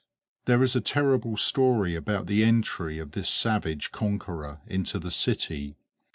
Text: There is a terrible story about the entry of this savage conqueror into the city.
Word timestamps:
There 0.45 0.63
is 0.63 0.75
a 0.75 0.81
terrible 0.81 1.37
story 1.37 1.93
about 1.93 2.25
the 2.25 2.43
entry 2.43 2.97
of 2.97 3.11
this 3.11 3.29
savage 3.29 3.91
conqueror 3.91 4.59
into 4.65 4.97
the 4.97 5.11
city. 5.11 5.75